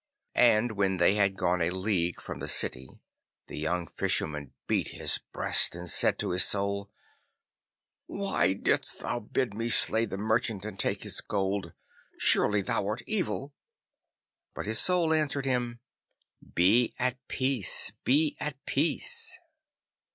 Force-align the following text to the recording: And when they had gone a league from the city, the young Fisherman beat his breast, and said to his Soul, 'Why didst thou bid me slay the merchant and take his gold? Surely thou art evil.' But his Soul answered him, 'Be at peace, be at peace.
And 0.33 0.71
when 0.71 0.97
they 0.97 1.13
had 1.13 1.35
gone 1.37 1.61
a 1.61 1.69
league 1.69 2.19
from 2.19 2.39
the 2.39 2.47
city, 2.47 2.89
the 3.45 3.59
young 3.59 3.85
Fisherman 3.85 4.55
beat 4.65 4.87
his 4.87 5.19
breast, 5.31 5.75
and 5.75 5.87
said 5.87 6.17
to 6.17 6.31
his 6.31 6.43
Soul, 6.43 6.89
'Why 8.07 8.53
didst 8.53 9.01
thou 9.01 9.19
bid 9.19 9.53
me 9.53 9.69
slay 9.69 10.05
the 10.05 10.17
merchant 10.17 10.65
and 10.65 10.79
take 10.79 11.03
his 11.03 11.21
gold? 11.21 11.73
Surely 12.17 12.61
thou 12.63 12.83
art 12.87 13.03
evil.' 13.05 13.53
But 14.55 14.65
his 14.65 14.79
Soul 14.79 15.13
answered 15.13 15.45
him, 15.45 15.81
'Be 16.41 16.95
at 16.97 17.19
peace, 17.27 17.91
be 18.03 18.35
at 18.39 18.55
peace. 18.65 19.37